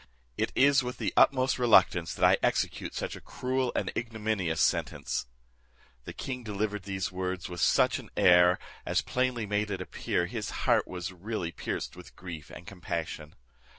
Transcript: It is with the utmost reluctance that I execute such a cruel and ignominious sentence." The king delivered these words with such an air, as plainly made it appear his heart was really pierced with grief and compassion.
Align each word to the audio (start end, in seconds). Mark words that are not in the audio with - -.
It 0.35 0.51
is 0.55 0.81
with 0.81 0.97
the 0.97 1.13
utmost 1.15 1.59
reluctance 1.59 2.15
that 2.15 2.25
I 2.25 2.39
execute 2.41 2.95
such 2.95 3.15
a 3.15 3.21
cruel 3.21 3.71
and 3.75 3.91
ignominious 3.95 4.59
sentence." 4.59 5.27
The 6.05 6.11
king 6.13 6.43
delivered 6.43 6.85
these 6.85 7.11
words 7.11 7.47
with 7.49 7.61
such 7.61 7.99
an 7.99 8.09
air, 8.17 8.57
as 8.83 9.03
plainly 9.03 9.45
made 9.45 9.69
it 9.69 9.79
appear 9.79 10.25
his 10.25 10.49
heart 10.65 10.87
was 10.87 11.13
really 11.13 11.51
pierced 11.51 11.95
with 11.95 12.15
grief 12.15 12.49
and 12.49 12.65
compassion. 12.65 13.35